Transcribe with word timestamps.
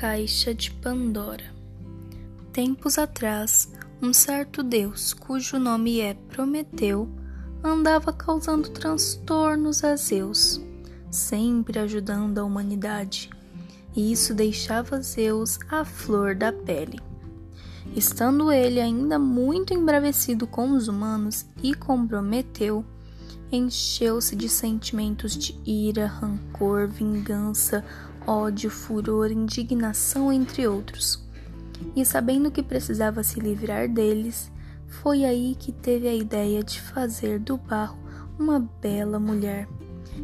Caixa 0.00 0.54
de 0.54 0.70
Pandora. 0.70 1.52
Tempos 2.52 2.98
atrás, 2.98 3.68
um 4.00 4.12
certo 4.12 4.62
deus, 4.62 5.12
cujo 5.12 5.58
nome 5.58 5.98
é 6.00 6.14
Prometeu, 6.14 7.08
andava 7.64 8.12
causando 8.12 8.68
transtornos 8.70 9.82
a 9.82 9.96
Zeus, 9.96 10.60
sempre 11.10 11.80
ajudando 11.80 12.38
a 12.38 12.44
humanidade, 12.44 13.28
e 13.96 14.12
isso 14.12 14.32
deixava 14.34 15.02
Zeus 15.02 15.58
à 15.68 15.84
flor 15.84 16.36
da 16.36 16.52
pele. 16.52 17.00
Estando 17.96 18.52
ele 18.52 18.80
ainda 18.80 19.18
muito 19.18 19.74
embravecido 19.74 20.46
com 20.46 20.76
os 20.76 20.86
humanos 20.86 21.44
e 21.60 21.74
com 21.74 22.06
Prometeu, 22.06 22.84
encheu-se 23.50 24.36
de 24.36 24.48
sentimentos 24.48 25.36
de 25.36 25.58
ira, 25.66 26.06
rancor, 26.06 26.86
vingança, 26.86 27.84
ódio, 28.28 28.68
furor, 28.70 29.32
indignação, 29.32 30.30
entre 30.30 30.68
outros. 30.68 31.26
E 31.96 32.04
sabendo 32.04 32.50
que 32.50 32.62
precisava 32.62 33.22
se 33.22 33.40
livrar 33.40 33.88
deles, 33.88 34.52
foi 34.86 35.24
aí 35.24 35.56
que 35.58 35.72
teve 35.72 36.06
a 36.06 36.14
ideia 36.14 36.62
de 36.62 36.78
fazer 36.78 37.38
do 37.38 37.56
barro 37.56 37.98
uma 38.38 38.60
bela 38.60 39.18
mulher, 39.18 39.66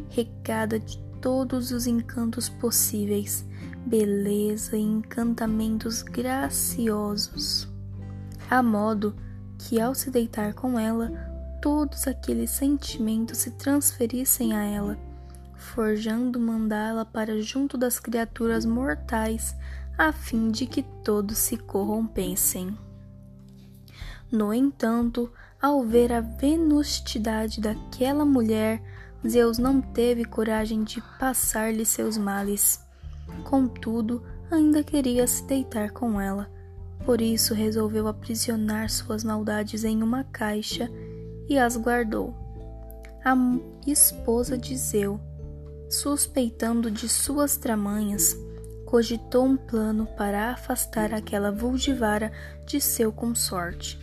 regada 0.09 0.79
de 0.79 0.99
todos 1.19 1.71
os 1.71 1.87
encantos 1.87 2.47
possíveis, 2.47 3.43
beleza 3.85 4.77
e 4.77 4.81
encantamentos 4.81 6.03
graciosos, 6.03 7.67
a 8.49 8.61
modo 8.61 9.15
que 9.57 9.81
ao 9.81 9.95
se 9.95 10.11
deitar 10.11 10.53
com 10.53 10.77
ela, 10.77 11.11
todos 11.61 12.07
aqueles 12.07 12.51
sentimentos 12.51 13.39
se 13.39 13.51
transferissem 13.51 14.53
a 14.53 14.63
ela 14.63 14.97
forjando 15.75 16.39
mandá-la 16.39 17.03
para 17.03 17.41
junto 17.41 17.77
das 17.77 17.99
criaturas 17.99 18.65
mortais, 18.65 19.53
a 19.97 20.13
fim 20.13 20.49
de 20.49 20.65
que 20.65 20.81
todos 21.03 21.37
se 21.37 21.57
corrompessem. 21.57 22.77
No 24.31 24.53
entanto, 24.53 25.29
ao 25.61 25.83
ver 25.83 26.13
a 26.13 26.21
venustidade 26.21 27.59
daquela 27.59 28.25
mulher, 28.25 28.81
Zeus 29.27 29.57
não 29.57 29.81
teve 29.81 30.23
coragem 30.23 30.83
de 30.83 31.01
passar-lhe 31.19 31.85
seus 31.85 32.17
males. 32.17 32.81
Contudo, 33.43 34.23
ainda 34.49 34.81
queria 34.81 35.27
se 35.27 35.43
deitar 35.43 35.91
com 35.91 36.21
ela. 36.21 36.49
Por 37.05 37.19
isso 37.19 37.53
resolveu 37.53 38.07
aprisionar 38.07 38.89
suas 38.89 39.25
maldades 39.25 39.83
em 39.83 40.01
uma 40.01 40.23
caixa 40.23 40.89
e 41.49 41.57
as 41.57 41.75
guardou. 41.75 42.33
A 43.25 43.35
esposa 43.85 44.57
de 44.57 44.77
Zeus 44.77 45.19
suspeitando 45.89 46.89
de 46.89 47.07
suas 47.07 47.57
tramanhas, 47.57 48.35
cogitou 48.85 49.45
um 49.45 49.57
plano 49.57 50.07
para 50.17 50.51
afastar 50.51 51.13
aquela 51.13 51.51
Vuldivara 51.51 52.31
de 52.65 52.79
seu 52.79 53.11
consorte. 53.11 53.99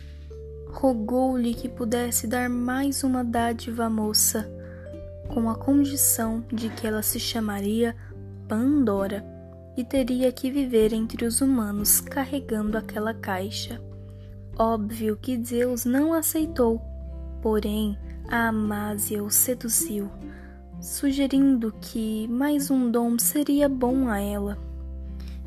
Rogou-lhe 0.69 1.53
que 1.53 1.69
pudesse 1.69 2.27
dar 2.27 2.49
mais 2.49 3.03
uma 3.03 3.23
dádiva 3.23 3.85
à 3.85 3.89
moça, 3.89 4.49
com 5.27 5.49
a 5.49 5.55
condição 5.55 6.43
de 6.51 6.69
que 6.69 6.85
ela 6.85 7.01
se 7.01 7.19
chamaria 7.19 7.95
Pandora 8.47 9.25
e 9.77 9.83
teria 9.83 10.31
que 10.31 10.51
viver 10.51 10.93
entre 10.93 11.25
os 11.25 11.41
humanos 11.41 12.01
carregando 12.01 12.77
aquela 12.77 13.13
caixa. 13.13 13.81
Óbvio 14.57 15.17
que 15.17 15.43
Zeus 15.43 15.85
não 15.85 16.13
aceitou, 16.13 16.79
porém 17.41 17.97
a 18.29 18.49
Amásia 18.49 19.23
o 19.23 19.31
seduziu 19.31 20.11
sugerindo 20.83 21.73
que 21.79 22.27
mais 22.27 22.69
um 22.69 22.91
dom 22.91 23.17
seria 23.17 23.69
bom 23.69 24.09
a 24.09 24.19
ela. 24.19 24.57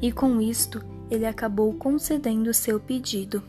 E 0.01 0.11
com 0.11 0.41
isto, 0.41 0.83
ele 1.11 1.27
acabou 1.27 1.75
concedendo 1.75 2.55
seu 2.55 2.81
pedido. 2.81 3.43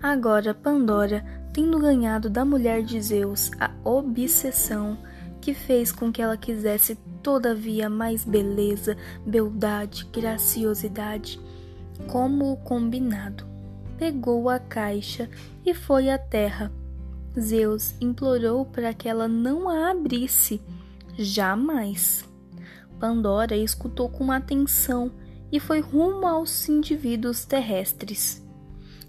Agora, 0.00 0.54
Pandora, 0.54 1.24
tendo 1.52 1.80
ganhado 1.80 2.30
da 2.30 2.44
mulher 2.44 2.84
de 2.84 3.00
Zeus 3.00 3.50
a 3.58 3.72
obsessão 3.82 4.96
que 5.40 5.52
fez 5.52 5.90
com 5.90 6.12
que 6.12 6.22
ela 6.22 6.36
quisesse 6.36 6.94
todavia 7.24 7.90
mais 7.90 8.24
beleza, 8.24 8.96
beldade, 9.26 10.08
graciosidade, 10.12 11.40
como 12.06 12.52
o 12.52 12.56
combinado, 12.56 13.44
pegou 13.98 14.48
a 14.48 14.60
caixa 14.60 15.28
e 15.64 15.74
foi 15.74 16.08
à 16.08 16.16
terra 16.16 16.70
Zeus 17.38 17.94
implorou 18.00 18.64
para 18.64 18.94
que 18.94 19.08
ela 19.08 19.28
não 19.28 19.68
a 19.68 19.90
abrisse. 19.90 20.60
Jamais. 21.18 22.28
Pandora 22.98 23.56
escutou 23.56 24.08
com 24.08 24.32
atenção 24.32 25.12
e 25.52 25.60
foi 25.60 25.80
rumo 25.80 26.26
aos 26.26 26.68
indivíduos 26.68 27.44
terrestres. 27.44 28.44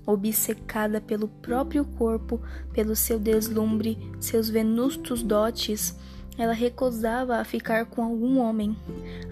Obcecada 0.05 1.01
pelo 1.01 1.27
próprio 1.27 1.83
corpo, 1.83 2.41
pelo 2.71 2.95
seu 2.95 3.19
deslumbre, 3.19 3.97
seus 4.19 4.49
venustos 4.49 5.21
dotes, 5.21 5.97
ela 6.37 6.53
recusava 6.53 7.37
a 7.37 7.43
ficar 7.43 7.87
com 7.87 8.03
algum 8.03 8.39
homem, 8.39 8.77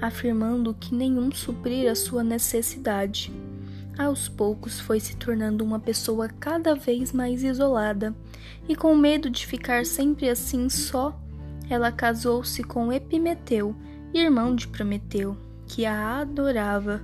afirmando 0.02 0.74
que 0.74 0.96
nenhum 0.96 1.32
suprira 1.32 1.96
sua 1.96 2.24
necessidade. 2.24 3.32
Aos 3.98 4.28
poucos 4.28 4.80
foi 4.80 5.00
se 5.00 5.16
tornando 5.16 5.64
uma 5.64 5.80
pessoa 5.80 6.28
cada 6.28 6.76
vez 6.76 7.14
mais 7.14 7.44
isolada, 7.44 8.14
e 8.68 8.76
com 8.76 8.94
medo 8.96 9.30
de 9.30 9.48
ficar 9.48 9.86
sempre 9.86 10.30
assim 10.30 10.68
só, 10.70 11.18
ela 11.70 11.92
casou-se 11.92 12.62
com 12.64 12.92
Epimeteu, 12.92 13.74
irmão 14.14 14.54
de 14.54 14.68
Prometeu, 14.68 15.38
que 15.66 15.86
a 15.86 16.20
adorava, 16.20 17.02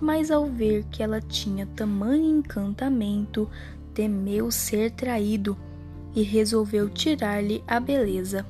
mas 0.00 0.30
ao 0.30 0.46
ver 0.46 0.84
que 0.90 1.02
ela 1.02 1.20
tinha 1.20 1.66
tamanho 1.66 2.38
encantamento, 2.38 3.48
temeu 3.94 4.50
ser 4.50 4.90
traído 4.90 5.56
e 6.14 6.22
resolveu 6.22 6.90
tirar-lhe 6.90 7.64
a 7.66 7.80
beleza. 7.80 8.46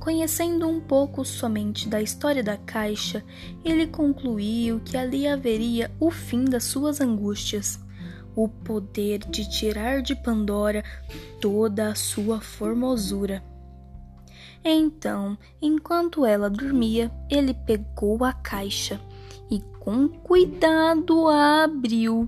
Conhecendo 0.00 0.66
um 0.66 0.80
pouco 0.80 1.26
somente 1.26 1.86
da 1.86 2.00
história 2.00 2.42
da 2.42 2.56
caixa, 2.56 3.22
ele 3.62 3.86
concluiu 3.86 4.80
que 4.80 4.96
ali 4.96 5.28
haveria 5.28 5.90
o 6.00 6.10
fim 6.10 6.46
das 6.46 6.64
suas 6.64 7.02
angústias, 7.02 7.78
o 8.34 8.48
poder 8.48 9.18
de 9.18 9.46
tirar 9.50 10.00
de 10.00 10.16
Pandora 10.16 10.82
toda 11.38 11.88
a 11.88 11.94
sua 11.94 12.40
formosura. 12.40 13.44
Então, 14.64 15.36
enquanto 15.60 16.24
ela 16.24 16.48
dormia, 16.48 17.12
ele 17.28 17.52
pegou 17.52 18.24
a 18.24 18.32
caixa 18.32 18.98
e 19.50 19.60
com 19.80 20.08
cuidado 20.08 21.28
a 21.28 21.64
abriu, 21.64 22.26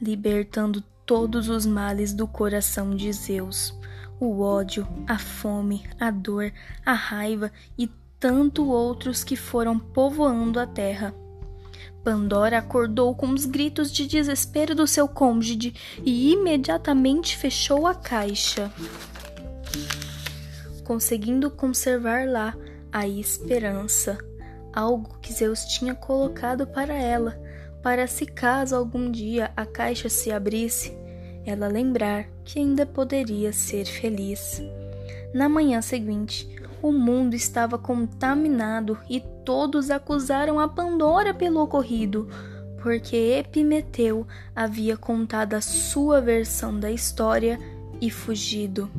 libertando 0.00 0.82
todos 1.06 1.48
os 1.48 1.64
males 1.66 2.12
do 2.12 2.26
coração 2.26 2.96
de 2.96 3.12
Zeus 3.12 3.72
o 4.18 4.40
ódio, 4.40 4.86
a 5.06 5.18
fome, 5.18 5.84
a 6.00 6.10
dor, 6.10 6.52
a 6.84 6.92
raiva 6.92 7.52
e 7.78 7.90
tanto 8.18 8.68
outros 8.68 9.22
que 9.22 9.36
foram 9.36 9.78
povoando 9.78 10.58
a 10.58 10.66
terra. 10.66 11.14
Pandora 12.02 12.58
acordou 12.58 13.14
com 13.14 13.28
os 13.30 13.44
gritos 13.44 13.92
de 13.92 14.06
desespero 14.06 14.74
do 14.74 14.86
seu 14.86 15.08
cônjuge 15.08 15.74
e 16.04 16.32
imediatamente 16.32 17.36
fechou 17.36 17.86
a 17.86 17.94
caixa, 17.94 18.72
conseguindo 20.84 21.50
conservar 21.50 22.28
lá 22.28 22.56
a 22.92 23.08
esperança, 23.08 24.16
algo 24.72 25.18
que 25.18 25.32
Zeus 25.32 25.64
tinha 25.64 25.94
colocado 25.94 26.66
para 26.66 26.94
ela, 26.94 27.38
para 27.82 28.06
se 28.06 28.24
caso 28.24 28.76
algum 28.76 29.10
dia 29.10 29.52
a 29.56 29.66
caixa 29.66 30.08
se 30.08 30.30
abrisse, 30.30 30.96
ela 31.46 31.68
lembrar 31.68 32.26
que 32.44 32.58
ainda 32.58 32.84
poderia 32.84 33.52
ser 33.52 33.84
feliz. 33.84 34.60
Na 35.32 35.48
manhã 35.48 35.80
seguinte, 35.80 36.48
o 36.82 36.90
mundo 36.90 37.34
estava 37.34 37.78
contaminado 37.78 38.98
e 39.08 39.20
todos 39.44 39.88
acusaram 39.90 40.58
a 40.58 40.66
Pandora 40.66 41.32
pelo 41.32 41.62
ocorrido, 41.62 42.28
porque 42.82 43.16
Epimeteu 43.16 44.26
havia 44.54 44.96
contado 44.96 45.54
a 45.54 45.60
sua 45.60 46.20
versão 46.20 46.78
da 46.78 46.90
história 46.90 47.60
e 48.00 48.10
fugido. 48.10 48.90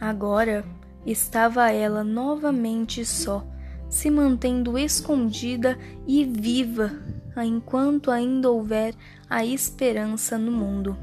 Agora 0.00 0.64
estava 1.06 1.70
ela 1.70 2.02
novamente 2.02 3.04
só, 3.04 3.46
se 3.88 4.10
mantendo 4.10 4.76
escondida 4.76 5.78
e 6.08 6.24
viva 6.24 6.92
enquanto 7.36 8.10
ainda 8.10 8.50
houver 8.50 8.94
a 9.28 9.44
esperança 9.44 10.36
no 10.38 10.50
mundo 10.50 10.96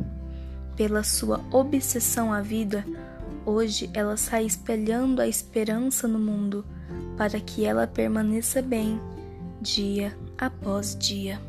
pela 0.75 1.03
sua 1.03 1.39
obsessão 1.51 2.33
à 2.33 2.41
vida, 2.41 2.85
hoje 3.45 3.89
ela 3.93 4.17
sai 4.17 4.45
espelhando 4.45 5.21
a 5.21 5.27
esperança 5.27 6.07
no 6.07 6.19
mundo 6.19 6.65
para 7.17 7.39
que 7.39 7.65
ela 7.65 7.87
permaneça 7.87 8.61
bem 8.61 8.99
dia 9.61 10.17
após 10.37 10.95
dia. 10.95 11.39